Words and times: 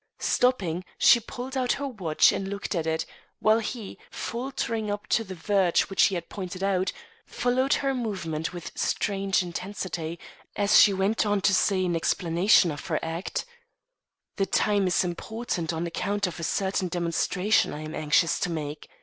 Stopping, 0.17 0.83
she 0.97 1.19
pulled 1.19 1.55
out 1.55 1.73
her 1.73 1.85
watch 1.87 2.31
and 2.31 2.47
looked 2.47 2.73
at 2.73 2.87
it, 2.87 3.05
while 3.37 3.59
he, 3.59 3.99
faltering 4.09 4.89
up 4.89 5.05
to 5.09 5.23
the 5.23 5.35
verge 5.35 5.81
which 5.91 5.99
she 5.99 6.15
had 6.15 6.27
pointed 6.27 6.63
out, 6.63 6.91
followed 7.27 7.73
her 7.75 7.93
movements 7.93 8.51
with 8.51 8.71
strange 8.73 9.43
intensity 9.43 10.17
as 10.55 10.79
she 10.79 10.91
went 10.91 11.23
on 11.23 11.39
to 11.41 11.53
say 11.53 11.85
in 11.85 11.95
explanation 11.95 12.71
of 12.71 12.83
her 12.87 12.97
act: 13.03 13.45
"The 14.37 14.47
time 14.47 14.87
is 14.87 15.03
important, 15.03 15.71
on 15.71 15.85
account 15.85 16.25
of 16.25 16.39
a 16.39 16.43
certain 16.43 16.87
demonstration 16.87 17.71
I 17.71 17.81
am 17.83 17.93
anxious 17.93 18.39
to 18.39 18.49
make. 18.49 18.89